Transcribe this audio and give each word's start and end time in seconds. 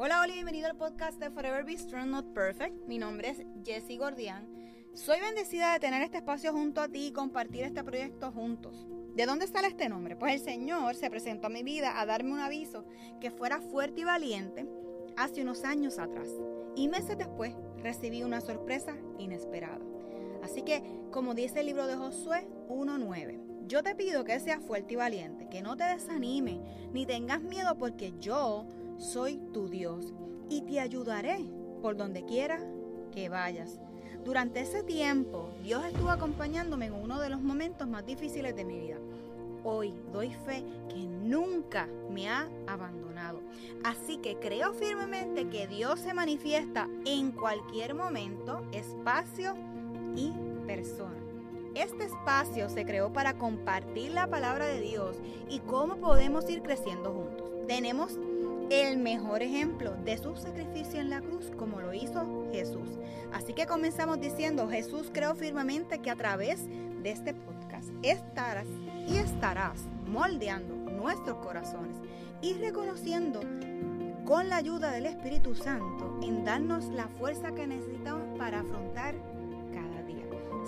Hola, 0.00 0.24
y 0.28 0.32
bienvenido 0.32 0.68
al 0.68 0.76
podcast 0.76 1.18
de 1.18 1.28
Forever 1.28 1.64
Be 1.64 1.76
Strong 1.76 2.06
Not 2.06 2.32
Perfect. 2.32 2.86
Mi 2.86 2.98
nombre 2.98 3.30
es 3.30 3.42
Jessie 3.64 3.98
Gordian. 3.98 4.48
Soy 4.94 5.18
bendecida 5.18 5.72
de 5.72 5.80
tener 5.80 6.02
este 6.02 6.18
espacio 6.18 6.52
junto 6.52 6.80
a 6.80 6.88
ti 6.88 7.08
y 7.08 7.12
compartir 7.12 7.64
este 7.64 7.82
proyecto 7.82 8.30
juntos. 8.30 8.86
¿De 9.16 9.26
dónde 9.26 9.48
sale 9.48 9.66
este 9.66 9.88
nombre? 9.88 10.14
Pues 10.14 10.34
el 10.34 10.40
Señor 10.40 10.94
se 10.94 11.10
presentó 11.10 11.48
a 11.48 11.50
mi 11.50 11.64
vida 11.64 12.00
a 12.00 12.06
darme 12.06 12.30
un 12.30 12.38
aviso 12.38 12.84
que 13.20 13.32
fuera 13.32 13.60
fuerte 13.60 14.02
y 14.02 14.04
valiente 14.04 14.68
hace 15.16 15.42
unos 15.42 15.64
años 15.64 15.98
atrás. 15.98 16.28
Y 16.76 16.86
meses 16.86 17.18
después 17.18 17.56
recibí 17.82 18.22
una 18.22 18.40
sorpresa 18.40 18.96
inesperada. 19.18 19.84
Así 20.44 20.62
que, 20.62 20.80
como 21.10 21.34
dice 21.34 21.58
el 21.58 21.66
libro 21.66 21.88
de 21.88 21.96
Josué 21.96 22.46
1.9, 22.68 23.66
yo 23.66 23.82
te 23.82 23.96
pido 23.96 24.22
que 24.22 24.38
seas 24.38 24.62
fuerte 24.62 24.94
y 24.94 24.96
valiente, 24.96 25.48
que 25.50 25.60
no 25.60 25.76
te 25.76 25.82
desanime, 25.82 26.60
ni 26.92 27.04
tengas 27.04 27.42
miedo 27.42 27.76
porque 27.76 28.14
yo 28.20 28.64
soy 28.98 29.38
tu 29.52 29.68
Dios 29.68 30.12
y 30.50 30.62
te 30.62 30.80
ayudaré 30.80 31.38
por 31.80 31.96
donde 31.96 32.24
quiera 32.24 32.60
que 33.12 33.28
vayas. 33.28 33.80
Durante 34.24 34.60
ese 34.60 34.82
tiempo, 34.82 35.50
Dios 35.62 35.84
estuvo 35.84 36.10
acompañándome 36.10 36.86
en 36.86 36.94
uno 36.94 37.20
de 37.20 37.30
los 37.30 37.40
momentos 37.40 37.88
más 37.88 38.04
difíciles 38.04 38.54
de 38.54 38.64
mi 38.64 38.78
vida. 38.78 38.96
Hoy 39.64 39.94
doy 40.12 40.30
fe 40.44 40.64
que 40.88 41.06
nunca 41.06 41.88
me 42.10 42.28
ha 42.28 42.48
abandonado. 42.66 43.40
Así 43.84 44.18
que 44.18 44.38
creo 44.38 44.72
firmemente 44.74 45.48
que 45.48 45.66
Dios 45.66 46.00
se 46.00 46.14
manifiesta 46.14 46.88
en 47.04 47.32
cualquier 47.32 47.94
momento, 47.94 48.66
espacio 48.72 49.54
y 50.16 50.32
persona. 50.66 51.18
Este 51.74 52.04
espacio 52.04 52.68
se 52.68 52.84
creó 52.84 53.12
para 53.12 53.38
compartir 53.38 54.12
la 54.12 54.26
palabra 54.26 54.66
de 54.66 54.80
Dios 54.80 55.16
y 55.48 55.60
cómo 55.60 55.96
podemos 55.96 56.48
ir 56.50 56.62
creciendo 56.62 57.12
juntos. 57.12 57.50
Tenemos 57.66 58.18
el 58.70 58.98
mejor 58.98 59.42
ejemplo 59.42 59.94
de 60.04 60.18
su 60.18 60.36
sacrificio 60.36 61.00
en 61.00 61.10
la 61.10 61.20
cruz 61.20 61.50
como 61.56 61.80
lo 61.80 61.94
hizo 61.94 62.46
Jesús. 62.52 62.98
Así 63.32 63.54
que 63.54 63.66
comenzamos 63.66 64.20
diciendo, 64.20 64.68
Jesús 64.68 65.10
creo 65.12 65.34
firmemente 65.34 66.00
que 66.00 66.10
a 66.10 66.16
través 66.16 66.66
de 67.02 67.10
este 67.10 67.34
podcast 67.34 67.88
estarás 68.02 68.66
y 69.06 69.16
estarás 69.16 69.84
moldeando 70.06 70.74
nuestros 70.90 71.38
corazones 71.38 71.96
y 72.42 72.54
reconociendo 72.54 73.40
con 74.24 74.48
la 74.48 74.56
ayuda 74.56 74.90
del 74.90 75.06
Espíritu 75.06 75.54
Santo 75.54 76.18
en 76.22 76.44
darnos 76.44 76.84
la 76.86 77.08
fuerza 77.08 77.52
que 77.52 77.66
necesitamos 77.66 78.38
para 78.38 78.60
afrontar 78.60 79.14
cada 79.72 80.02
día. 80.02 80.24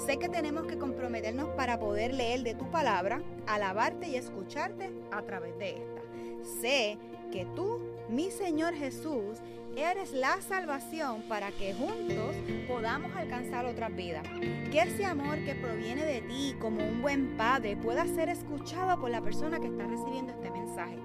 Sé 0.07 0.19
que 0.19 0.31
tenemos 0.31 0.67
que 0.67 0.79
comprometernos 0.79 1.51
para 1.51 1.79
poder 1.79 2.15
leer 2.15 2.43
de 2.43 2.55
tu 2.55 2.71
palabra, 2.71 3.21
alabarte 3.47 4.09
y 4.09 4.17
escucharte 4.17 4.91
a 5.11 5.23
través 5.23 5.59
de 5.59 5.71
esta. 5.73 6.10
Sé 6.43 6.99
que 7.33 7.47
tú, 7.57 7.79
mi 8.09 8.31
Señor 8.31 8.75
Jesús, 8.75 9.39
eres 9.77 10.13
la 10.13 10.41
salvación 10.41 11.23
para 11.29 11.51
que 11.53 11.75
juntos 11.75 12.35
podamos 12.67 13.15
alcanzar 13.15 13.67
otras 13.67 13.95
vidas. 13.95 14.27
Que 14.71 14.81
ese 14.81 15.05
amor 15.05 15.39
que 15.45 15.55
proviene 15.55 16.05
de 16.05 16.23
ti 16.23 16.55
como 16.61 16.85
un 16.87 17.03
buen 17.03 17.37
padre 17.37 17.77
pueda 17.77 18.07
ser 18.07 18.29
escuchado 18.29 19.01
por 19.01 19.11
la 19.11 19.21
persona 19.21 19.61
que 19.61 19.69
está 19.69 19.87
recibiendo 19.87 20.33
este 20.33 20.51
mensaje. 20.51 20.99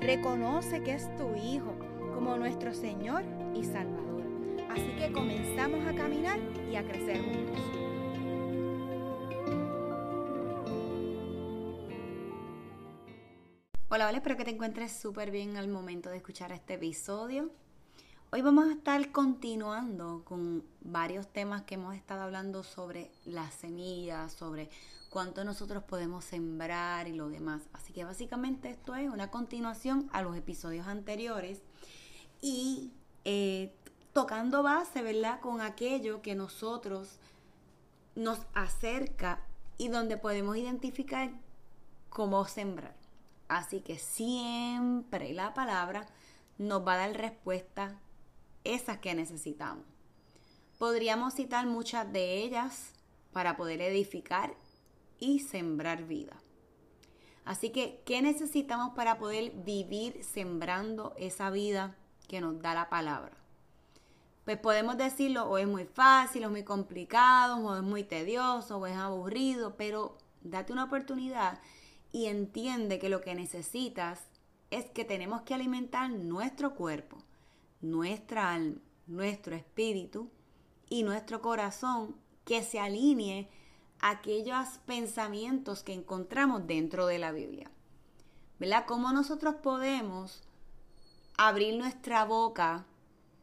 Reconoce 0.00 0.82
que 0.82 0.94
es 0.94 1.16
tu 1.16 1.34
Hijo 1.36 1.74
como 2.14 2.36
nuestro 2.36 2.74
Señor 2.74 3.22
y 3.54 3.64
Salvador. 3.64 4.24
Así 4.70 4.94
que 4.98 5.12
comenzamos 5.12 5.86
a 5.86 5.94
caminar 5.94 6.38
y 6.70 6.76
a 6.76 6.84
crecer 6.84 7.22
juntos. 7.22 7.87
Hola, 13.90 14.06
hola, 14.06 14.18
espero 14.18 14.36
que 14.36 14.44
te 14.44 14.50
encuentres 14.50 14.92
súper 14.92 15.30
bien 15.30 15.56
al 15.56 15.66
momento 15.66 16.10
de 16.10 16.18
escuchar 16.18 16.52
este 16.52 16.74
episodio. 16.74 17.50
Hoy 18.30 18.42
vamos 18.42 18.68
a 18.68 18.72
estar 18.72 19.10
continuando 19.12 20.26
con 20.26 20.62
varios 20.82 21.26
temas 21.26 21.62
que 21.62 21.76
hemos 21.76 21.94
estado 21.94 22.20
hablando 22.20 22.62
sobre 22.62 23.10
las 23.24 23.54
semillas, 23.54 24.34
sobre 24.34 24.68
cuánto 25.08 25.42
nosotros 25.42 25.84
podemos 25.84 26.26
sembrar 26.26 27.08
y 27.08 27.14
lo 27.14 27.30
demás. 27.30 27.62
Así 27.72 27.94
que 27.94 28.04
básicamente 28.04 28.68
esto 28.68 28.94
es 28.94 29.08
una 29.08 29.30
continuación 29.30 30.10
a 30.12 30.20
los 30.20 30.36
episodios 30.36 30.86
anteriores 30.86 31.62
y 32.42 32.92
eh, 33.24 33.74
tocando 34.12 34.62
base, 34.62 35.00
¿verdad? 35.00 35.40
Con 35.40 35.62
aquello 35.62 36.20
que 36.20 36.34
nosotros 36.34 37.20
nos 38.14 38.40
acerca 38.52 39.46
y 39.78 39.88
donde 39.88 40.18
podemos 40.18 40.58
identificar 40.58 41.30
cómo 42.10 42.44
sembrar. 42.44 43.07
Así 43.48 43.80
que 43.80 43.98
siempre 43.98 45.32
la 45.32 45.54
palabra 45.54 46.06
nos 46.58 46.86
va 46.86 46.94
a 46.94 47.08
dar 47.08 47.16
respuesta 47.16 47.98
esas 48.64 48.98
que 48.98 49.14
necesitamos. 49.14 49.84
Podríamos 50.78 51.34
citar 51.34 51.66
muchas 51.66 52.12
de 52.12 52.42
ellas 52.44 52.92
para 53.32 53.56
poder 53.56 53.80
edificar 53.80 54.54
y 55.18 55.40
sembrar 55.40 56.04
vida. 56.04 56.36
Así 57.44 57.70
que, 57.70 58.02
¿qué 58.04 58.20
necesitamos 58.20 58.94
para 58.94 59.18
poder 59.18 59.52
vivir 59.64 60.22
sembrando 60.22 61.14
esa 61.16 61.50
vida 61.50 61.96
que 62.28 62.42
nos 62.42 62.60
da 62.60 62.74
la 62.74 62.90
palabra? 62.90 63.32
Pues 64.44 64.58
podemos 64.58 64.98
decirlo, 64.98 65.48
o 65.48 65.56
es 65.58 65.66
muy 65.66 65.84
fácil, 65.84 66.44
o 66.44 66.46
es 66.48 66.50
muy 66.50 66.64
complicado, 66.64 67.56
o 67.58 67.76
es 67.76 67.82
muy 67.82 68.04
tedioso, 68.04 68.78
o 68.78 68.86
es 68.86 68.96
aburrido, 68.96 69.76
pero 69.76 70.18
date 70.42 70.72
una 70.72 70.84
oportunidad 70.84 71.58
y 72.12 72.26
entiende 72.26 72.98
que 72.98 73.08
lo 73.08 73.20
que 73.20 73.34
necesitas 73.34 74.20
es 74.70 74.86
que 74.86 75.04
tenemos 75.04 75.42
que 75.42 75.54
alimentar 75.54 76.10
nuestro 76.10 76.74
cuerpo, 76.74 77.18
nuestra 77.80 78.52
alma, 78.52 78.80
nuestro 79.06 79.56
espíritu 79.56 80.30
y 80.88 81.02
nuestro 81.02 81.40
corazón 81.40 82.16
que 82.44 82.62
se 82.62 82.80
alinee 82.80 83.48
a 84.00 84.10
aquellos 84.10 84.78
pensamientos 84.86 85.82
que 85.82 85.92
encontramos 85.92 86.66
dentro 86.66 87.06
de 87.06 87.18
la 87.18 87.32
Biblia. 87.32 87.70
¿Verdad? 88.58 88.84
¿Cómo 88.86 89.12
nosotros 89.12 89.56
podemos 89.56 90.42
abrir 91.36 91.78
nuestra 91.78 92.24
boca 92.24 92.86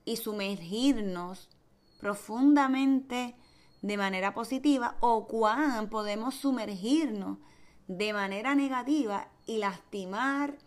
y 0.03 0.17
sumergirnos 0.17 1.49
profundamente 1.99 3.35
de 3.81 3.97
manera 3.97 4.33
positiva 4.33 4.97
o 4.99 5.27
cuán 5.27 5.89
podemos 5.89 6.35
sumergirnos 6.35 7.37
de 7.87 8.13
manera 8.13 8.55
negativa 8.55 9.27
y 9.45 9.57
lastimar 9.57 10.57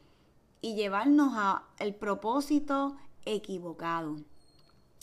y 0.60 0.74
llevarnos 0.74 1.32
al 1.78 1.94
propósito 1.94 2.96
equivocado. 3.24 4.16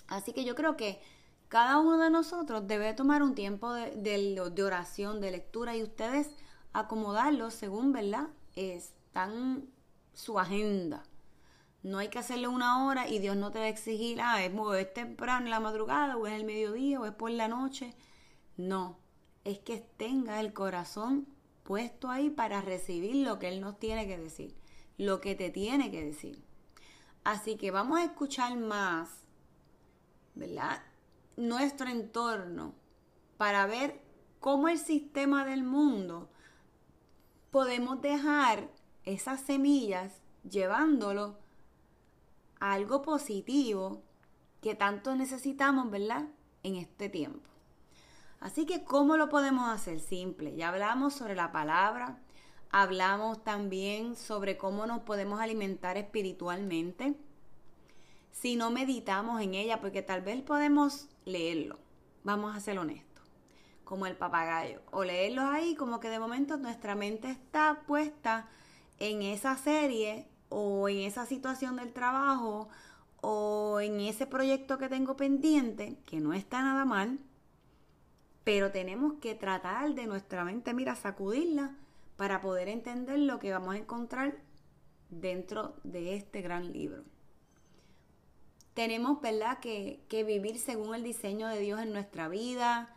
Así 0.07 0.33
que 0.33 0.45
yo 0.45 0.55
creo 0.55 0.77
que 0.77 1.01
cada 1.47 1.79
uno 1.79 1.97
de 1.97 2.09
nosotros 2.09 2.67
debe 2.67 2.93
tomar 2.93 3.23
un 3.23 3.35
tiempo 3.35 3.73
de, 3.73 4.63
oración, 4.63 5.21
de 5.21 5.31
lectura 5.31 5.75
y 5.75 5.83
ustedes 5.83 6.29
acomodarlo 6.73 7.51
según, 7.51 7.93
¿verdad? 7.93 8.27
Están 8.55 9.67
su 10.13 10.39
agenda. 10.39 11.03
No 11.83 11.99
hay 11.99 12.09
que 12.09 12.19
hacerle 12.19 12.47
una 12.47 12.85
hora 12.85 13.07
y 13.07 13.19
Dios 13.19 13.35
no 13.37 13.51
te 13.51 13.59
va 13.59 13.65
a 13.65 13.69
exigir, 13.69 14.19
ah, 14.19 14.43
es, 14.43 14.51
es 14.79 14.93
temprano 14.93 15.45
en 15.45 15.51
la 15.51 15.59
madrugada 15.59 16.17
o 16.17 16.25
es 16.25 16.33
el 16.33 16.43
mediodía 16.43 16.99
o 16.99 17.05
es 17.05 17.13
por 17.13 17.29
la 17.29 17.47
noche. 17.47 17.93
No, 18.57 18.97
es 19.43 19.59
que 19.59 19.77
tenga 19.97 20.39
el 20.39 20.51
corazón 20.51 21.27
puesto 21.65 22.09
ahí 22.09 22.29
para 22.29 22.61
recibir 22.61 23.15
lo 23.15 23.39
que 23.39 23.47
Él 23.49 23.59
nos 23.59 23.79
tiene 23.79 24.07
que 24.07 24.17
decir, 24.17 24.55
lo 24.97 25.19
que 25.19 25.35
te 25.35 25.49
tiene 25.49 25.91
que 25.91 26.05
decir. 26.05 26.41
Así 27.23 27.57
que 27.57 27.71
vamos 27.71 27.99
a 27.99 28.05
escuchar 28.05 28.55
más, 28.55 29.09
¿verdad? 30.35 30.83
Nuestro 31.35 31.89
entorno 31.89 32.75
para 33.37 33.65
ver 33.65 33.99
cómo 34.39 34.69
el 34.69 34.77
sistema 34.77 35.43
del 35.43 35.63
mundo 35.63 36.29
podemos 37.49 37.99
dejar 37.99 38.69
esas 39.03 39.41
semillas 39.41 40.21
llevándolo 40.47 41.35
a 42.59 42.73
algo 42.73 43.01
positivo 43.01 44.03
que 44.61 44.75
tanto 44.75 45.15
necesitamos, 45.15 45.89
¿verdad? 45.89 46.27
En 46.61 46.75
este 46.75 47.09
tiempo. 47.09 47.55
Así 48.45 48.68
que, 48.68 48.83
¿cómo 48.83 49.18
lo 49.18 49.27
podemos 49.27 49.68
hacer? 49.68 50.00
Simple. 50.00 50.56
Ya 50.56 50.69
hablamos 50.69 51.15
sobre 51.15 51.33
la 51.33 51.51
palabra, 51.51 52.19
hablamos 52.69 53.44
también 53.44 54.15
sobre 54.15 54.56
cómo 54.56 54.86
nos 54.86 55.00
podemos 55.01 55.42
alimentar 55.42 55.97
espiritualmente. 55.97 57.15
Si 58.30 58.56
no 58.56 58.69
meditamos 58.69 59.42
en 59.42 59.56
ella, 59.56 59.81
porque 59.81 60.03
tal 60.03 60.21
vez 60.21 60.44
podemos 60.44 61.07
leerlo, 61.25 61.80
vamos 62.24 62.56
a 62.56 62.59
ser 62.59 62.77
honestos, 62.77 63.24
como 63.83 64.06
el 64.06 64.15
papagayo, 64.15 64.80
o 64.92 65.03
leerlos 65.03 65.45
ahí 65.45 65.74
como 65.74 66.00
que 66.00 66.12
de 66.12 66.19
momento 66.19 66.56
nuestra 66.57 66.94
mente 66.94 67.31
está 67.31 67.81
puesta 67.88 68.47
en 69.00 69.24
esa 69.24 69.57
serie 69.57 70.30
o 70.50 70.88
en 70.88 71.00
esa 71.00 71.25
situación 71.25 71.77
del 71.77 71.94
trabajo 71.94 72.69
o 73.21 73.80
en 73.80 74.01
ese 74.01 74.27
proyecto 74.27 74.77
que 74.77 74.88
tengo 74.88 75.15
pendiente, 75.15 75.97
que 76.06 76.19
no 76.19 76.31
está 76.31 76.62
nada 76.62 76.86
mal, 76.86 77.18
pero 78.45 78.71
tenemos 78.71 79.15
que 79.19 79.36
tratar 79.36 79.94
de 79.95 80.07
nuestra 80.07 80.45
mente, 80.45 80.74
mira, 80.74 80.95
sacudirla 80.95 81.75
para 82.15 82.39
poder 82.39 82.69
entender 82.69 83.19
lo 83.19 83.39
que 83.39 83.51
vamos 83.51 83.75
a 83.75 83.80
encontrar 83.80 84.38
dentro 85.09 85.75
de 85.83 86.15
este 86.15 86.42
gran 86.42 86.71
libro. 86.71 87.03
tenemos, 88.74 89.21
¿verdad?, 89.21 89.59
que, 89.59 90.03
que 90.09 90.24
vivir 90.24 90.59
según 90.59 90.94
el 90.95 91.03
diseño 91.03 91.47
de 91.47 91.59
Dios 91.59 91.80
en 91.81 91.94
nuestra 91.94 92.27
vida, 92.27 92.94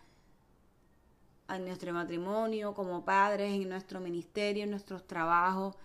en 1.49 1.65
nuestro 1.65 1.93
matrimonio, 1.93 2.75
como 2.75 3.05
padres, 3.05 3.53
en 3.53 3.69
nuestro 3.69 4.01
ministerio, 4.01 4.65
en 4.65 4.71
nuestros 4.71 5.07
trabajos, 5.07 5.77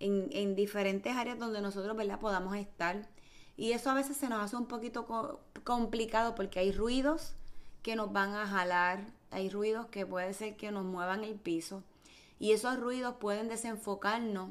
en, 0.00 0.28
en 0.32 0.54
diferentes 0.54 1.16
áreas 1.16 1.38
donde 1.38 1.60
nosotros, 1.60 1.96
¿verdad?, 1.96 2.20
podamos 2.20 2.56
estar. 2.56 3.08
Y 3.56 3.72
eso 3.72 3.90
a 3.90 3.94
veces 3.94 4.16
se 4.16 4.28
nos 4.28 4.40
hace 4.44 4.56
un 4.56 4.66
poquito 4.66 5.06
complicado 5.64 6.34
porque 6.34 6.60
hay 6.60 6.70
ruidos 6.72 7.34
que 7.82 7.96
nos 7.96 8.12
van 8.12 8.34
a 8.34 8.46
jalar, 8.46 9.06
hay 9.30 9.50
ruidos 9.50 9.86
que 9.86 10.06
puede 10.06 10.32
ser 10.34 10.56
que 10.56 10.70
nos 10.70 10.84
muevan 10.84 11.24
el 11.24 11.36
piso 11.36 11.82
y 12.38 12.52
esos 12.52 12.78
ruidos 12.78 13.16
pueden 13.16 13.48
desenfocarnos, 13.48 14.50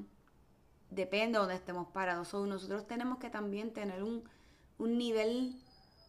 depende 0.90 1.34
de 1.34 1.40
donde 1.40 1.56
estemos 1.56 1.88
parados. 1.88 2.34
nosotros 2.34 2.86
tenemos 2.88 3.18
que 3.18 3.30
también 3.30 3.74
tener 3.74 4.04
un, 4.04 4.24
un 4.78 4.98
nivel 4.98 5.56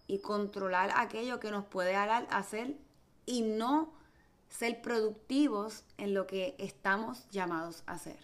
y 0.07 0.19
controlar 0.21 0.91
aquello 0.97 1.39
que 1.39 1.51
nos 1.51 1.65
puede 1.65 1.95
hacer 1.95 2.77
y 3.27 3.43
no 3.43 3.93
ser 4.49 4.81
productivos 4.81 5.85
en 5.99 6.15
lo 6.15 6.27
que 6.27 6.55
estamos 6.59 7.29
llamados 7.31 7.83
a 7.87 7.93
hacer. 7.93 8.19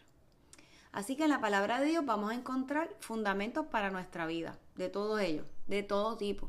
Así 0.92 1.16
que 1.16 1.24
en 1.24 1.30
la 1.30 1.40
palabra 1.40 1.80
de 1.80 1.86
Dios 1.86 2.06
vamos 2.06 2.30
a 2.30 2.34
encontrar 2.34 2.88
fundamentos 3.00 3.66
para 3.66 3.90
nuestra 3.90 4.26
vida, 4.26 4.58
de 4.76 4.88
todo 4.88 5.18
ello, 5.18 5.44
de 5.66 5.82
todo 5.82 6.16
tipo. 6.16 6.48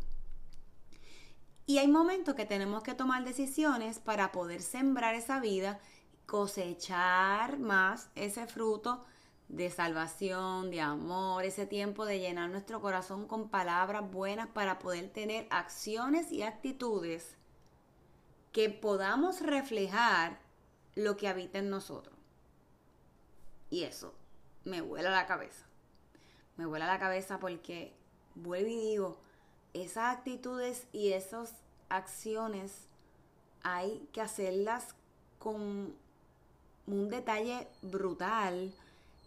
Y 1.76 1.78
hay 1.78 1.90
momentos 1.90 2.36
que 2.36 2.46
tenemos 2.46 2.84
que 2.84 2.94
tomar 2.94 3.26
decisiones 3.26 4.00
para 4.00 4.32
poder 4.32 4.62
sembrar 4.62 5.14
esa 5.14 5.42
vida, 5.42 5.78
cosechar 6.26 7.60
más 7.60 8.10
ese 8.16 8.48
fruto 8.48 9.04
de 9.50 9.70
salvación, 9.70 10.72
de 10.72 10.80
amor, 10.80 11.44
ese 11.44 11.66
tiempo 11.66 12.06
de 12.06 12.20
llenar 12.20 12.50
nuestro 12.50 12.80
corazón 12.80 13.28
con 13.28 13.50
palabras 13.50 14.10
buenas 14.10 14.48
para 14.48 14.80
poder 14.80 15.10
tener 15.10 15.48
acciones 15.50 16.32
y 16.32 16.44
actitudes 16.44 17.36
que 18.54 18.70
podamos 18.70 19.42
reflejar 19.42 20.40
lo 20.96 21.18
que 21.18 21.28
habita 21.28 21.58
en 21.58 21.70
nosotros. 21.70 22.16
Y 23.70 23.84
eso 23.84 24.14
me 24.64 24.80
vuela 24.80 25.10
la 25.10 25.26
cabeza. 25.26 25.66
Me 26.56 26.66
vuela 26.66 26.88
la 26.88 27.00
cabeza 27.00 27.38
porque 27.38 27.94
vuelvo 28.34 28.70
y 28.70 28.78
digo, 28.78 29.20
esas 29.74 30.16
actitudes 30.16 30.88
y 30.94 31.12
esas 31.12 31.65
acciones 31.90 32.88
hay 33.64 34.08
que 34.12 34.22
hacerlas 34.22 34.96
con 35.40 35.94
un 36.88 37.10
detalle 37.10 37.68
brutal 37.82 38.74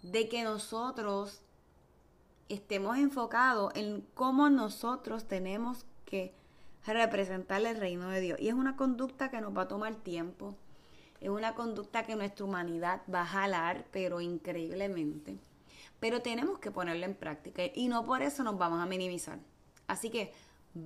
de 0.03 0.29
que 0.29 0.45
nosotros 0.45 1.41
estemos 2.49 2.97
enfocados 2.99 3.73
en 3.75 4.07
cómo 4.15 4.49
nosotros 4.49 5.27
tenemos 5.27 5.85
que 6.05 6.33
representar 6.87 7.65
el 7.67 7.77
reino 7.77 8.09
de 8.09 8.21
Dios. 8.21 8.41
Y 8.41 8.49
es 8.49 8.55
una 8.55 8.77
conducta 8.77 9.31
que 9.31 9.41
nos 9.41 9.57
va 9.57 9.63
a 9.63 9.69
tomar 9.69 9.95
tiempo. 9.97 10.55
Es 11.21 11.29
una 11.29 11.55
conducta 11.55 12.05
que 12.05 12.17
nuestra 12.17 12.45
humanidad 12.45 13.03
va 13.13 13.23
a 13.23 13.27
jalar, 13.27 13.87
pero 13.91 14.21
increíblemente. 14.21 15.37
Pero 16.01 16.23
tenemos 16.23 16.61
que 16.61 16.71
ponerla 16.71 17.07
en 17.07 17.15
práctica 17.15 17.63
y 17.75 17.89
no 17.89 18.05
por 18.05 18.23
eso 18.23 18.45
nos 18.45 18.57
vamos 18.57 18.81
a 18.81 18.87
minimizar. 18.87 19.39
Así 19.89 20.11
que 20.11 20.33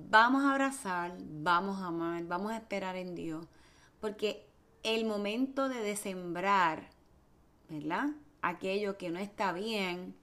vamos 0.09 0.43
a 0.43 0.51
abrazar, 0.51 1.15
vamos 1.19 1.79
a 1.79 1.87
amar, 1.87 2.23
vamos 2.25 2.51
a 2.51 2.57
esperar 2.57 2.95
en 2.95 3.15
Dios. 3.15 3.45
Porque 3.99 4.45
el 4.83 5.05
momento 5.05 5.69
de 5.69 5.79
desembrar, 5.79 6.89
¿verdad? 7.69 8.09
Aquello 8.41 8.97
que 8.97 9.09
no 9.09 9.19
está 9.19 9.53
bien, 9.53 10.15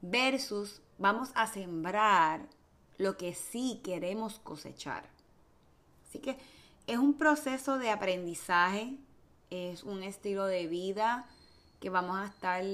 versus 0.00 0.80
vamos 0.98 1.30
a 1.34 1.46
sembrar 1.46 2.48
lo 2.96 3.16
que 3.16 3.34
sí 3.34 3.80
queremos 3.84 4.38
cosechar. 4.38 5.08
Así 6.08 6.18
que 6.18 6.38
es 6.86 6.98
un 6.98 7.14
proceso 7.14 7.78
de 7.78 7.90
aprendizaje, 7.90 8.96
es 9.50 9.84
un 9.84 10.02
estilo 10.02 10.46
de 10.46 10.66
vida 10.66 11.26
que 11.80 11.90
vamos 11.90 12.16
a 12.16 12.26
estar 12.26 12.64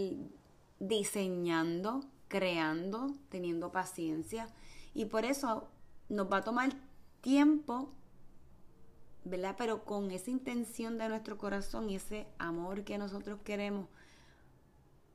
diseñando, 0.78 2.04
creando, 2.28 3.12
teniendo 3.28 3.72
paciencia. 3.72 4.48
Y 4.94 5.06
por 5.06 5.24
eso 5.24 5.68
nos 6.08 6.30
va 6.30 6.38
a 6.38 6.44
tomar 6.44 6.72
tiempo, 7.20 7.92
¿verdad? 9.24 9.54
Pero 9.56 9.84
con 9.84 10.10
esa 10.10 10.30
intención 10.30 10.98
de 10.98 11.08
nuestro 11.08 11.38
corazón 11.38 11.88
y 11.88 11.96
ese 11.96 12.26
amor 12.38 12.84
que 12.84 12.98
nosotros 12.98 13.40
queremos 13.44 13.88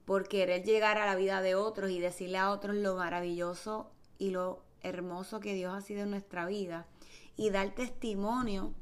por 0.06 0.28
querer 0.28 0.64
llegar 0.64 0.98
a 0.98 1.06
la 1.06 1.16
vida 1.16 1.42
de 1.42 1.54
otros 1.54 1.92
y 1.92 2.00
decirle 2.00 2.40
a 2.40 2.50
otros 2.50 2.76
lo 2.76 2.96
maravilloso 2.96 3.92
y 4.18 4.32
lo 4.32 4.64
hermoso 4.82 5.40
que 5.40 5.54
Dios 5.54 5.74
ha 5.74 5.82
sido 5.82 6.02
en 6.02 6.10
nuestra 6.10 6.46
vida 6.48 6.88
y 7.36 7.52
dar 7.52 7.76
testimonio 7.76 8.74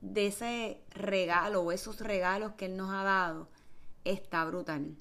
de 0.00 0.28
ese 0.28 0.80
regalo 0.90 1.62
o 1.62 1.72
esos 1.72 2.00
regalos 2.00 2.52
que 2.52 2.66
Él 2.66 2.76
nos 2.76 2.90
ha 2.90 3.02
dado, 3.02 3.48
está 4.04 4.44
brutal. 4.44 4.96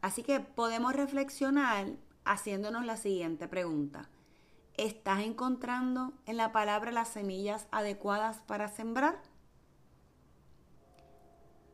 Así 0.00 0.22
que 0.24 0.40
podemos 0.40 0.94
reflexionar 0.94 1.86
haciéndonos 2.24 2.84
la 2.84 2.96
siguiente 2.96 3.46
pregunta. 3.46 4.08
¿Estás 4.82 5.20
encontrando 5.20 6.12
en 6.26 6.36
la 6.36 6.50
palabra 6.50 6.90
las 6.90 7.06
semillas 7.06 7.68
adecuadas 7.70 8.38
para 8.38 8.66
sembrar? 8.66 9.16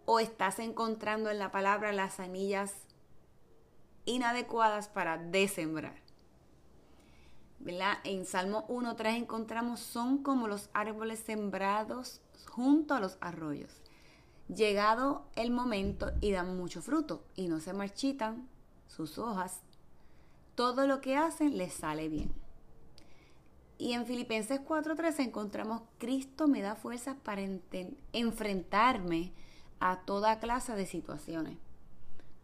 ¿O 0.05 0.21
estás 0.21 0.59
encontrando 0.59 1.31
en 1.31 1.39
la 1.39 1.51
palabra 1.51 1.91
las 1.93 2.13
semillas 2.13 2.75
inadecuadas 4.05 4.89
para 4.89 5.17
desembrar? 5.17 5.95
En 8.05 8.27
Salmo 8.27 8.67
1.3 8.69 9.17
encontramos 9.17 9.81
son 9.81 10.23
como 10.23 10.47
los 10.47 10.69
árboles 10.75 11.19
sembrados 11.19 12.21
junto 12.47 12.93
a 12.93 13.01
los 13.01 13.17
arroyos. 13.23 13.81
Llegado 14.55 15.25
el 15.35 15.51
momento 15.51 16.13
y 16.21 16.33
dan 16.33 16.59
mucho 16.59 16.83
fruto 16.83 17.25
y 17.37 17.49
no 17.49 17.59
se 17.61 17.73
marchitan 17.73 18.47
sus 18.87 19.17
hojas. 19.17 19.63
Todo 20.55 20.87
lo 20.87 21.01
que 21.01 21.17
hacen 21.17 21.57
les 21.57 21.73
sale 21.73 22.11
bien. 22.11 22.48
Y 23.79 23.93
en 23.93 24.07
Filipenses 24.07 24.61
4:13 24.61 25.21
encontramos 25.21 25.83
Cristo 25.99 26.49
me 26.49 26.61
da 26.61 26.75
fuerzas 26.75 27.17
para 27.23 27.43
enfrentarme 28.13 29.33
a 29.79 30.01
toda 30.01 30.41
clase 30.41 30.75
de 30.75 30.85
situaciones. 30.85 31.57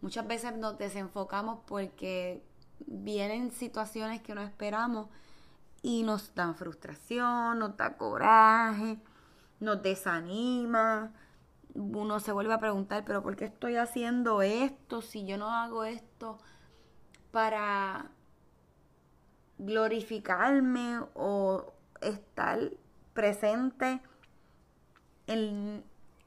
Muchas 0.01 0.27
veces 0.29 0.57
nos 0.57 0.79
desenfocamos 0.79 1.59
porque 1.67 2.45
vienen 2.87 3.51
situaciones 3.51 4.23
que 4.23 4.35
no 4.35 4.43
esperamos 4.43 5.09
y 5.83 6.05
nos 6.05 6.35
dan 6.35 6.55
frustración, 6.55 7.59
nos 7.59 7.77
da 7.77 7.97
coraje, 7.97 8.99
nos 9.59 9.83
desanima. 9.83 11.13
Uno 11.75 12.21
se 12.21 12.31
vuelve 12.31 12.55
a 12.55 12.61
preguntar, 12.61 13.05
pero 13.05 13.23
¿por 13.25 13.35
qué 13.35 13.47
estoy 13.47 13.77
haciendo 13.77 14.43
esto 14.43 15.03
si 15.03 15.27
yo 15.27 15.37
no 15.37 15.51
hago 15.51 15.85
esto 15.85 16.39
para 17.33 18.13
glorificarme 19.65 21.01
o 21.15 21.73
estar 22.01 22.71
presente 23.13 24.01
en, 25.27 25.85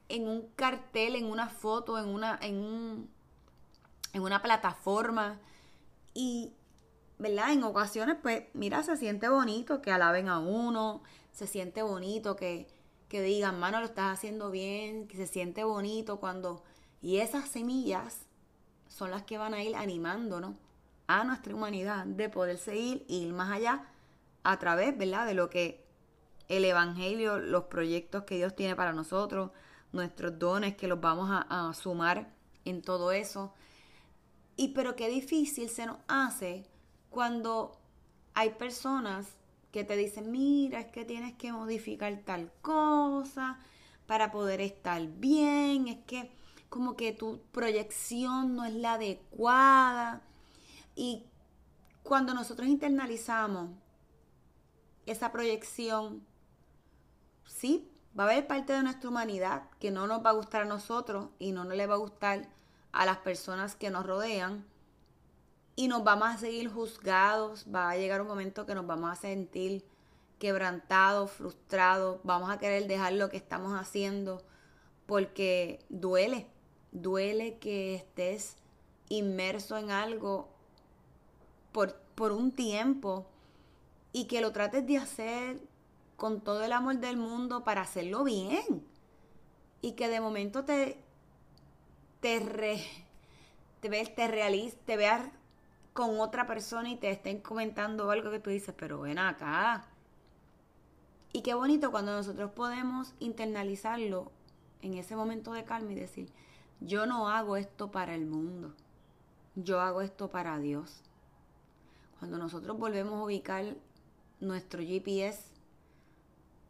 en 0.08 0.28
un 0.28 0.48
cartel, 0.56 1.14
en 1.14 1.26
una 1.26 1.48
foto, 1.48 1.98
en 1.98 2.08
una, 2.08 2.38
en, 2.42 3.08
en 4.12 4.22
una 4.22 4.42
plataforma? 4.42 5.38
Y, 6.14 6.52
¿verdad? 7.18 7.52
En 7.52 7.62
ocasiones, 7.62 8.16
pues, 8.20 8.44
mira, 8.54 8.82
se 8.82 8.96
siente 8.96 9.28
bonito 9.28 9.82
que 9.82 9.92
alaben 9.92 10.28
a 10.28 10.40
uno, 10.40 11.02
se 11.32 11.46
siente 11.46 11.82
bonito 11.82 12.34
que, 12.36 12.66
que 13.08 13.22
digan, 13.22 13.58
mano, 13.60 13.80
lo 13.80 13.86
estás 13.86 14.18
haciendo 14.18 14.50
bien, 14.50 15.06
que 15.08 15.16
se 15.16 15.26
siente 15.26 15.64
bonito 15.64 16.18
cuando... 16.18 16.62
Y 17.00 17.18
esas 17.18 17.48
semillas 17.48 18.26
son 18.88 19.12
las 19.12 19.22
que 19.22 19.38
van 19.38 19.54
a 19.54 19.62
ir 19.62 19.76
animándonos 19.76 20.56
a 21.08 21.24
nuestra 21.24 21.54
humanidad 21.54 22.06
de 22.06 22.28
poder 22.28 22.58
seguir 22.58 23.04
e 23.08 23.14
ir 23.14 23.32
más 23.32 23.50
allá 23.50 23.84
a 24.44 24.58
través, 24.58 24.96
¿verdad? 24.96 25.26
De 25.26 25.34
lo 25.34 25.50
que 25.50 25.84
el 26.48 26.64
Evangelio, 26.64 27.38
los 27.38 27.64
proyectos 27.64 28.22
que 28.24 28.36
Dios 28.36 28.54
tiene 28.54 28.76
para 28.76 28.92
nosotros, 28.92 29.50
nuestros 29.92 30.38
dones 30.38 30.76
que 30.76 30.86
los 30.86 31.00
vamos 31.00 31.30
a, 31.30 31.68
a 31.68 31.74
sumar 31.74 32.30
en 32.64 32.82
todo 32.82 33.10
eso. 33.10 33.52
Y 34.56 34.68
pero 34.68 34.96
qué 34.96 35.08
difícil 35.08 35.68
se 35.68 35.86
nos 35.86 35.98
hace 36.08 36.64
cuando 37.10 37.78
hay 38.34 38.50
personas 38.50 39.26
que 39.72 39.84
te 39.84 39.96
dicen, 39.96 40.30
mira, 40.30 40.80
es 40.80 40.86
que 40.86 41.04
tienes 41.04 41.34
que 41.34 41.52
modificar 41.52 42.16
tal 42.24 42.52
cosa 42.62 43.58
para 44.06 44.30
poder 44.30 44.60
estar 44.60 45.06
bien, 45.06 45.88
es 45.88 45.98
que 46.06 46.30
como 46.68 46.96
que 46.96 47.12
tu 47.12 47.40
proyección 47.52 48.54
no 48.54 48.64
es 48.64 48.74
la 48.74 48.94
adecuada. 48.94 50.22
Y 50.98 51.24
cuando 52.02 52.34
nosotros 52.34 52.66
internalizamos 52.66 53.70
esa 55.06 55.30
proyección, 55.30 56.26
sí, 57.46 57.88
va 58.18 58.24
a 58.24 58.26
haber 58.26 58.48
parte 58.48 58.72
de 58.72 58.82
nuestra 58.82 59.08
humanidad 59.08 59.70
que 59.78 59.92
no 59.92 60.08
nos 60.08 60.26
va 60.26 60.30
a 60.30 60.32
gustar 60.32 60.62
a 60.62 60.64
nosotros 60.64 61.28
y 61.38 61.52
no 61.52 61.64
nos 61.64 61.76
le 61.76 61.86
va 61.86 61.94
a 61.94 61.98
gustar 61.98 62.48
a 62.90 63.06
las 63.06 63.18
personas 63.18 63.76
que 63.76 63.90
nos 63.90 64.04
rodean. 64.04 64.66
y 65.76 65.86
nos 65.86 66.02
vamos 66.02 66.26
a 66.26 66.36
seguir 66.36 66.68
juzgados, 66.68 67.64
va 67.72 67.90
a 67.90 67.96
llegar 67.96 68.20
un 68.20 68.26
momento 68.26 68.66
que 68.66 68.74
nos 68.74 68.84
vamos 68.84 69.12
a 69.12 69.14
sentir 69.14 69.84
quebrantados, 70.40 71.30
frustrados, 71.30 72.18
vamos 72.24 72.50
a 72.50 72.58
querer 72.58 72.88
dejar 72.88 73.12
lo 73.12 73.28
que 73.28 73.36
estamos 73.36 73.78
haciendo 73.78 74.42
porque 75.06 75.78
duele, 75.88 76.48
duele 76.90 77.60
que 77.60 77.94
estés 77.94 78.56
inmerso 79.08 79.76
en 79.78 79.92
algo 79.92 80.57
por, 81.72 81.94
por 82.14 82.32
un 82.32 82.52
tiempo 82.52 83.26
y 84.12 84.24
que 84.24 84.40
lo 84.40 84.52
trates 84.52 84.86
de 84.86 84.98
hacer 84.98 85.60
con 86.16 86.40
todo 86.40 86.64
el 86.64 86.72
amor 86.72 86.98
del 86.98 87.16
mundo 87.16 87.62
para 87.64 87.82
hacerlo 87.82 88.24
bien. 88.24 88.84
Y 89.80 89.92
que 89.92 90.08
de 90.08 90.20
momento 90.20 90.64
te, 90.64 90.98
te, 92.20 92.40
te, 93.80 93.88
ves, 93.88 94.14
te, 94.14 94.28
realiz, 94.28 94.76
te 94.84 94.96
veas 94.96 95.28
con 95.92 96.18
otra 96.20 96.46
persona 96.46 96.90
y 96.90 96.96
te 96.96 97.10
estén 97.10 97.40
comentando 97.40 98.10
algo 98.10 98.30
que 98.30 98.40
tú 98.40 98.50
dices, 98.50 98.74
pero 98.76 99.00
ven 99.00 99.18
acá. 99.18 99.86
Y 101.32 101.42
qué 101.42 101.54
bonito 101.54 101.90
cuando 101.90 102.12
nosotros 102.12 102.50
podemos 102.50 103.14
internalizarlo 103.20 104.32
en 104.82 104.94
ese 104.94 105.14
momento 105.14 105.52
de 105.52 105.64
calma 105.64 105.92
y 105.92 105.96
decir, 105.96 106.32
yo 106.80 107.06
no 107.06 107.28
hago 107.28 107.56
esto 107.56 107.90
para 107.90 108.14
el 108.14 108.26
mundo, 108.26 108.74
yo 109.54 109.80
hago 109.80 110.00
esto 110.00 110.30
para 110.30 110.58
Dios. 110.58 111.02
Cuando 112.18 112.38
nosotros 112.38 112.78
volvemos 112.78 113.14
a 113.14 113.24
ubicar 113.24 113.76
nuestro 114.40 114.82
GPS 114.82 115.52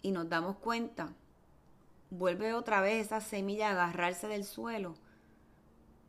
y 0.03 0.11
nos 0.11 0.29
damos 0.29 0.57
cuenta, 0.57 1.15
vuelve 2.11 2.55
otra 2.55 2.81
vez 2.81 3.07
esa 3.07 3.21
semilla 3.21 3.69
a 3.69 3.73
agarrarse 3.73 4.29
del 4.29 4.45
suelo 4.45 4.95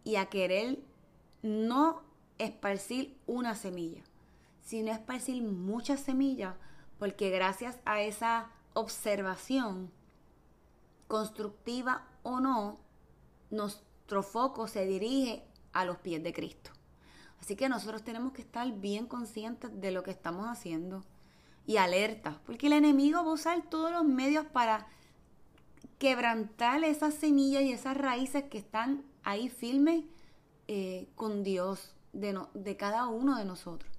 y 0.03 0.15
a 0.15 0.27
querer 0.27 0.79
no 1.41 2.01
esparcir 2.37 3.17
una 3.27 3.55
semilla, 3.55 4.03
sino 4.61 4.91
esparcir 4.91 5.41
muchas 5.43 6.01
semillas, 6.01 6.55
porque 6.97 7.29
gracias 7.29 7.77
a 7.85 8.01
esa 8.01 8.51
observación, 8.73 9.91
constructiva 11.07 12.07
o 12.23 12.39
no, 12.39 12.77
nuestro 13.49 14.21
foco 14.21 14.67
se 14.67 14.85
dirige 14.85 15.43
a 15.73 15.85
los 15.85 15.97
pies 15.97 16.23
de 16.23 16.33
Cristo. 16.33 16.71
Así 17.41 17.55
que 17.55 17.69
nosotros 17.69 18.03
tenemos 18.03 18.33
que 18.33 18.41
estar 18.41 18.71
bien 18.73 19.05
conscientes 19.05 19.69
de 19.79 19.91
lo 19.91 20.03
que 20.03 20.11
estamos 20.11 20.47
haciendo 20.47 21.03
y 21.65 21.77
alerta, 21.77 22.41
porque 22.45 22.67
el 22.67 22.73
enemigo 22.73 23.23
va 23.23 23.31
a 23.31 23.33
usar 23.33 23.61
todos 23.69 23.91
los 23.91 24.03
medios 24.03 24.45
para 24.45 24.87
quebrantar 25.97 26.83
esas 26.83 27.13
semillas 27.13 27.63
y 27.63 27.71
esas 27.71 27.95
raíces 27.97 28.45
que 28.45 28.57
están 28.57 29.03
ahí 29.23 29.49
firmes 29.49 30.03
eh, 30.67 31.07
con 31.15 31.43
Dios 31.43 31.93
de, 32.13 32.39
de 32.53 32.77
cada 32.77 33.07
uno 33.07 33.37
de 33.37 33.45
nosotros. 33.45 33.91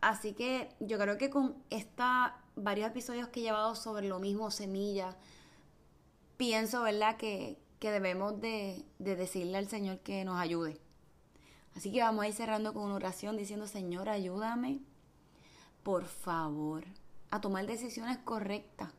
Así 0.00 0.32
que 0.32 0.68
yo 0.80 0.98
creo 0.98 1.16
que 1.18 1.30
con 1.30 1.56
esta 1.70 2.40
varios 2.56 2.88
episodios 2.88 3.28
que 3.28 3.40
he 3.40 3.42
llevado 3.44 3.74
sobre 3.74 4.08
lo 4.08 4.18
mismo, 4.18 4.50
semillas, 4.50 5.14
pienso, 6.36 6.82
¿verdad?, 6.82 7.16
que, 7.16 7.58
que 7.78 7.90
debemos 7.90 8.40
de, 8.40 8.84
de, 8.98 9.14
decirle 9.14 9.58
al 9.58 9.68
Señor 9.68 9.98
que 10.00 10.24
nos 10.24 10.38
ayude. 10.38 10.80
Así 11.76 11.92
que 11.92 12.00
vamos 12.00 12.24
a 12.24 12.28
ir 12.28 12.34
cerrando 12.34 12.72
con 12.72 12.84
una 12.84 12.94
oración 12.94 13.36
diciendo, 13.36 13.66
Señor, 13.66 14.08
ayúdame 14.08 14.80
por 15.82 16.04
favor, 16.04 16.84
a 17.30 17.40
tomar 17.40 17.64
decisiones 17.66 18.18
correctas 18.18 18.90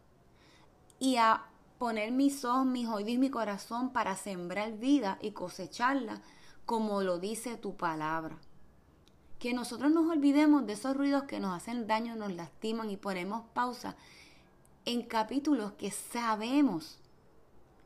y 1.00 1.18
a 1.18 1.44
poner 1.80 2.14
mis 2.14 2.46
ojos, 2.46 2.66
mis 2.66 2.88
oídos 2.88 3.12
y 3.12 3.18
mi 3.18 3.30
corazón 3.30 3.92
para 3.92 4.16
sembrar 4.16 4.78
vida 4.78 5.18
y 5.22 5.32
cosecharla 5.32 6.22
como 6.66 7.02
lo 7.02 7.20
dice 7.20 7.58
tu 7.58 7.76
palabra. 7.76 8.38
Que 9.38 9.54
nosotros 9.54 9.92
nos 9.92 10.10
olvidemos 10.10 10.66
de 10.66 10.74
esos 10.74 10.96
ruidos 10.96 11.24
que 11.24 11.42
nos 11.42 11.56
hacen 11.56 11.88
daño, 11.88 12.16
nos 12.16 12.34
lastiman 12.34 12.90
y 12.90 12.96
ponemos 12.96 13.44
pausa 13.54 13.98
en 14.86 15.02
capítulos 15.02 15.74
que 15.74 15.92
sabemos 15.92 17.00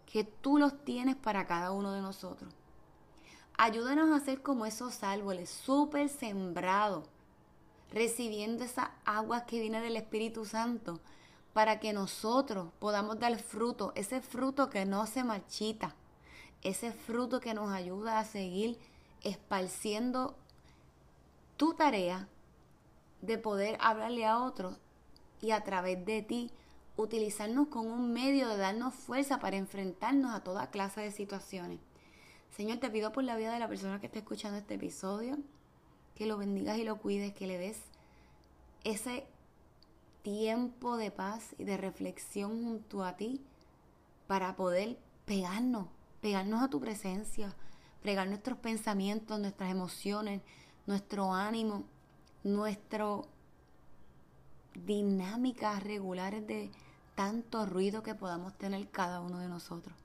que 0.06 0.24
tú 0.24 0.60
los 0.60 0.84
tienes 0.86 1.16
para 1.16 1.48
cada 1.48 1.72
uno 1.72 1.92
de 1.92 2.02
nosotros. 2.02 2.54
Ayúdanos 3.58 4.10
a 4.12 4.24
ser 4.24 4.42
como 4.42 4.66
esos 4.66 5.04
árboles 5.04 5.50
súper 5.50 6.10
sembrados 6.10 7.06
recibiendo 7.92 8.64
esa 8.64 8.92
agua 9.06 9.46
que 9.46 9.60
viene 9.60 9.82
del 9.82 9.98
Espíritu 9.98 10.46
Santo 10.46 11.00
para 11.54 11.80
que 11.80 11.94
nosotros 11.94 12.70
podamos 12.80 13.20
dar 13.20 13.38
fruto, 13.38 13.92
ese 13.96 14.22
fruto 14.22 14.70
que 14.70 14.86
no 14.86 15.06
se 15.06 15.24
marchita, 15.24 15.96
ese 16.64 16.92
fruto 16.92 17.40
que 17.40 17.54
nos 17.54 17.72
ayuda 17.72 18.20
a 18.20 18.26
seguir 18.26 18.80
esparciendo 19.22 20.36
tu 21.58 21.74
tarea 21.74 22.28
de 23.22 23.38
poder 23.38 23.78
hablarle 23.82 24.26
a 24.26 24.40
otros 24.40 24.78
y 25.42 25.52
a 25.52 25.64
través 25.64 26.04
de 26.06 26.22
ti 26.22 26.52
utilizarnos 26.96 27.68
como 27.68 27.94
un 27.94 28.14
medio 28.14 28.48
de 28.48 28.58
darnos 28.58 28.94
fuerza 28.94 29.40
para 29.40 29.58
enfrentarnos 29.58 30.34
a 30.34 30.44
toda 30.44 30.72
clase 30.72 31.02
de 31.02 31.12
situaciones. 31.12 31.80
Señor, 32.52 32.80
te 32.80 32.90
pido 32.90 33.12
por 33.12 33.24
la 33.24 33.38
vida 33.38 33.54
de 33.54 33.60
la 33.60 33.70
persona 33.70 34.00
que 34.00 34.08
está 34.08 34.20
escuchando 34.20 34.58
este 34.58 34.76
episodio, 34.76 35.38
que 36.16 36.26
lo 36.26 36.38
bendigas 36.38 36.78
y 36.78 36.84
lo 36.84 36.98
cuides, 36.98 37.34
que 37.34 37.48
le 37.48 37.58
des 37.58 37.80
ese 38.84 39.26
tiempo 40.22 40.98
de 40.98 41.12
paz 41.12 41.56
y 41.58 41.64
de 41.64 41.78
reflexión 41.78 42.64
junto 42.64 43.04
a 43.04 43.16
ti 43.16 43.42
para 44.28 44.56
poder 44.56 44.98
pegarnos, 45.26 45.88
pegarnos 46.20 46.62
a 46.62 46.70
tu 46.70 46.82
presencia, 46.82 47.56
pegar 48.04 48.28
nuestros 48.28 48.58
pensamientos, 48.58 49.40
nuestras 49.40 49.72
emociones, 49.72 50.42
nuestro 50.86 51.34
ánimo, 51.34 51.86
nuestro 52.44 53.28
dinámicas 54.74 55.84
regulares 55.84 56.46
de 56.48 56.70
tanto 57.16 57.66
ruido 57.66 58.04
que 58.04 58.16
podamos 58.16 58.58
tener 58.58 58.90
cada 58.90 59.22
uno 59.22 59.40
de 59.40 59.48
nosotros. 59.48 59.96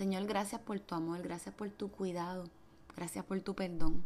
Señor, 0.00 0.24
gracias 0.24 0.62
por 0.62 0.80
tu 0.80 0.94
amor, 0.94 1.20
gracias 1.20 1.54
por 1.54 1.68
tu 1.68 1.90
cuidado, 1.90 2.44
gracias 2.96 3.22
por 3.22 3.38
tu 3.42 3.54
perdón. 3.54 4.02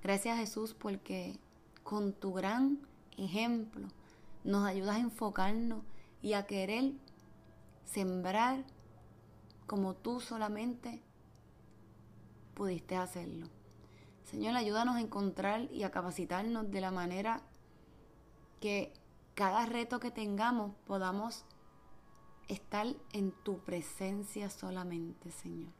Gracias 0.00 0.38
Jesús 0.38 0.74
porque 0.74 1.40
con 1.82 2.12
tu 2.12 2.32
gran 2.32 2.78
ejemplo 3.18 3.88
nos 4.44 4.64
ayudas 4.64 4.94
a 4.94 5.00
enfocarnos 5.00 5.82
y 6.22 6.34
a 6.34 6.46
querer 6.46 6.92
sembrar 7.84 8.62
como 9.66 9.94
tú 9.94 10.20
solamente 10.20 11.02
pudiste 12.54 12.94
hacerlo. 12.94 13.48
Señor, 14.30 14.54
ayúdanos 14.54 14.94
a 14.94 15.00
encontrar 15.00 15.62
y 15.72 15.82
a 15.82 15.90
capacitarnos 15.90 16.70
de 16.70 16.80
la 16.80 16.92
manera 16.92 17.42
que 18.60 18.92
cada 19.34 19.66
reto 19.66 19.98
que 19.98 20.12
tengamos 20.12 20.76
podamos 20.86 21.44
estar 22.48 22.86
en 23.12 23.32
tu 23.42 23.58
presencia 23.58 24.50
solamente, 24.50 25.30
Señor. 25.30 25.72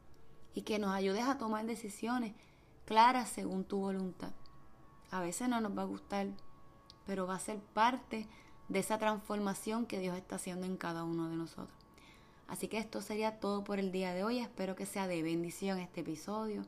Y 0.53 0.61
que 0.61 0.79
nos 0.79 0.91
ayudes 0.91 1.23
a 1.23 1.37
tomar 1.37 1.65
decisiones 1.65 2.33
claras 2.85 3.29
según 3.29 3.63
tu 3.63 3.79
voluntad. 3.79 4.31
A 5.11 5.21
veces 5.21 5.49
no 5.49 5.61
nos 5.61 5.77
va 5.77 5.83
a 5.83 5.85
gustar, 5.85 6.27
pero 7.05 7.27
va 7.27 7.35
a 7.35 7.39
ser 7.39 7.59
parte 7.59 8.27
de 8.69 8.79
esa 8.79 8.97
transformación 8.97 9.85
que 9.85 9.99
Dios 9.99 10.17
está 10.17 10.35
haciendo 10.35 10.65
en 10.65 10.77
cada 10.77 11.03
uno 11.03 11.29
de 11.29 11.35
nosotros. 11.35 11.77
Así 12.47 12.67
que 12.67 12.77
esto 12.77 13.01
sería 13.01 13.39
todo 13.39 13.63
por 13.63 13.79
el 13.79 13.91
día 13.91 14.13
de 14.13 14.23
hoy. 14.23 14.39
Espero 14.39 14.75
que 14.75 14.85
sea 14.85 15.07
de 15.07 15.23
bendición 15.23 15.79
este 15.79 16.01
episodio. 16.01 16.63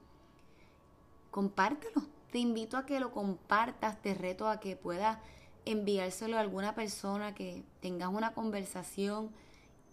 Compártelo. 1.32 2.04
Te 2.32 2.40
invito 2.40 2.78
a 2.78 2.86
que 2.86 3.00
lo 3.00 3.12
compartas. 3.12 4.02
Te 4.02 4.14
reto 4.14 4.48
a 4.50 4.60
que 4.60 4.76
puedas 4.76 5.20
enviárselo 5.66 6.38
a 6.38 6.40
alguna 6.40 6.74
persona, 6.74 7.36
que 7.36 7.64
tengas 7.80 8.10
una 8.10 8.34
conversación 8.34 9.32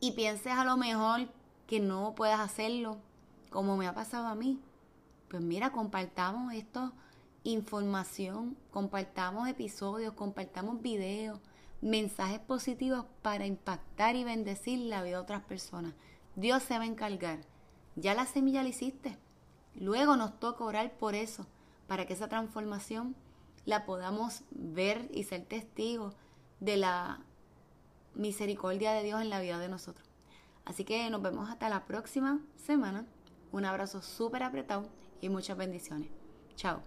y 0.01 0.13
pienses 0.13 0.53
a 0.53 0.65
lo 0.65 0.77
mejor 0.77 1.29
que 1.67 1.81
no 1.81 2.15
puedas 2.15 2.41
hacerlo, 2.41 2.99
como 3.51 3.77
me 3.77 3.87
ha 3.87 3.95
pasado 3.95 4.27
a 4.27 4.35
mí. 4.35 4.61
Pues 5.29 5.43
mira, 5.43 5.73
compartamos 5.73 6.53
esto 6.53 6.93
información, 7.45 8.57
compartamos 8.71 9.49
episodios, 9.49 10.15
compartamos 10.15 10.81
videos, 10.81 11.39
mensajes 11.83 12.41
positivos 12.41 13.05
para 13.21 13.47
impactar 13.47 14.17
y 14.17 14.25
bendecir 14.25 14.79
la 14.79 15.03
vida 15.03 15.17
de 15.17 15.23
otras 15.23 15.43
personas. 15.43 15.93
Dios 16.35 16.63
se 16.63 16.79
va 16.79 16.85
a 16.85 16.89
encargar. 16.89 17.41
Ya 17.97 18.15
la 18.15 18.27
semilla 18.27 18.63
la 18.63 18.71
hiciste. 18.71 19.19
Luego 19.75 20.17
nos 20.17 20.41
toca 20.41 20.65
orar 20.65 20.93
por 20.97 21.15
eso, 21.15 21.47
para 21.87 22.07
que 22.07 22.15
esa 22.15 22.29
transformación 22.29 23.15
la 23.67 23.85
podamos 23.85 24.43
ver 24.51 25.09
y 25.13 25.25
ser 25.25 25.45
testigos 25.45 26.15
de 26.61 26.79
la 26.79 27.21
misericordia 28.15 28.93
de 28.93 29.03
Dios 29.03 29.21
en 29.23 29.31
la 29.31 29.41
vida 29.41 29.59
de 29.59 29.69
nosotros. 29.69 30.07
Así 30.65 30.85
que 30.85 31.09
nos 31.11 31.23
vemos 31.23 31.51
hasta 31.51 31.69
la 31.69 31.85
próxima 31.85 32.41
semana. 32.57 33.07
Un 33.53 33.65
abrazo 33.65 34.03
súper 34.03 34.43
apretado 34.43 34.89
y 35.21 35.29
muchas 35.29 35.57
bendiciones. 35.57 36.09
Chao. 36.57 36.83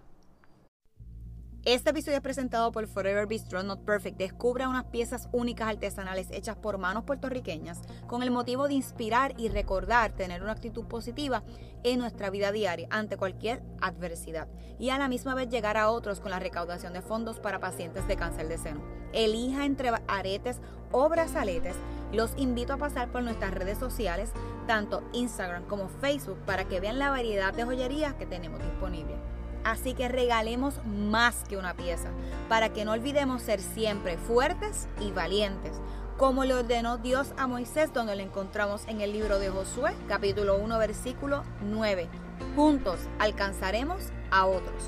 Este 1.64 1.90
episodio 1.90 2.16
es 2.16 2.22
presentado 2.22 2.72
por 2.72 2.86
Forever 2.86 3.26
Bistro 3.26 3.62
Not 3.62 3.84
Perfect. 3.84 4.16
Descubra 4.16 4.68
unas 4.68 4.84
piezas 4.84 5.28
únicas 5.32 5.68
artesanales 5.68 6.28
hechas 6.30 6.56
por 6.56 6.78
manos 6.78 7.04
puertorriqueñas 7.04 7.82
con 8.06 8.22
el 8.22 8.30
motivo 8.30 8.68
de 8.68 8.74
inspirar 8.74 9.34
y 9.36 9.48
recordar 9.48 10.12
tener 10.12 10.42
una 10.42 10.52
actitud 10.52 10.84
positiva 10.86 11.42
en 11.82 11.98
nuestra 11.98 12.30
vida 12.30 12.52
diaria 12.52 12.86
ante 12.90 13.16
cualquier 13.16 13.62
adversidad 13.80 14.48
y 14.78 14.90
a 14.90 14.98
la 14.98 15.08
misma 15.08 15.34
vez 15.34 15.48
llegar 15.48 15.76
a 15.76 15.90
otros 15.90 16.20
con 16.20 16.30
la 16.30 16.38
recaudación 16.38 16.92
de 16.92 17.02
fondos 17.02 17.38
para 17.40 17.60
pacientes 17.60 18.06
de 18.06 18.16
cáncer 18.16 18.48
de 18.48 18.56
seno. 18.56 18.80
Elija 19.12 19.64
entre 19.64 19.90
aretes 20.06 20.60
o 20.92 21.08
brazaletes. 21.08 21.76
Los 22.12 22.32
invito 22.36 22.72
a 22.72 22.78
pasar 22.78 23.08
por 23.08 23.22
nuestras 23.22 23.52
redes 23.52 23.78
sociales, 23.78 24.30
tanto 24.66 25.02
Instagram 25.12 25.64
como 25.64 25.88
Facebook, 25.88 26.38
para 26.46 26.64
que 26.64 26.80
vean 26.80 26.98
la 26.98 27.10
variedad 27.10 27.52
de 27.52 27.64
joyerías 27.64 28.14
que 28.14 28.26
tenemos 28.26 28.60
disponibles. 28.62 29.16
Así 29.64 29.94
que 29.94 30.08
regalemos 30.08 30.80
más 30.86 31.44
que 31.48 31.56
una 31.56 31.74
pieza, 31.74 32.08
para 32.48 32.72
que 32.72 32.84
no 32.84 32.92
olvidemos 32.92 33.42
ser 33.42 33.60
siempre 33.60 34.16
fuertes 34.16 34.88
y 35.00 35.10
valientes, 35.10 35.72
como 36.16 36.44
le 36.44 36.54
ordenó 36.54 36.98
Dios 36.98 37.32
a 37.36 37.46
Moisés, 37.46 37.92
donde 37.92 38.16
lo 38.16 38.22
encontramos 38.22 38.82
en 38.88 39.00
el 39.00 39.12
libro 39.12 39.38
de 39.38 39.50
Josué, 39.50 39.94
capítulo 40.08 40.56
1, 40.56 40.78
versículo 40.78 41.44
9. 41.62 42.08
Juntos 42.56 42.98
alcanzaremos 43.18 44.02
a 44.30 44.46
otros. 44.46 44.82